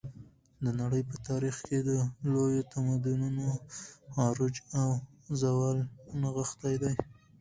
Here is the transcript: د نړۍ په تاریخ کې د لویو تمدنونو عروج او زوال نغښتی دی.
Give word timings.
د 0.63 0.65
نړۍ 0.81 1.01
په 1.09 1.15
تاریخ 1.27 1.55
کې 1.67 1.77
د 1.89 1.91
لویو 2.31 2.67
تمدنونو 2.73 3.45
عروج 4.23 4.55
او 4.79 4.89
زوال 5.41 5.77
نغښتی 6.21 6.75
دی. 6.81 6.93